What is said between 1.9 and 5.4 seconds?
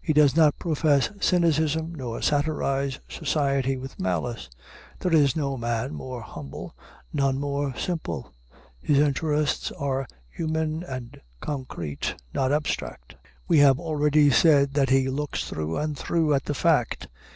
nor satirize society with malice; there is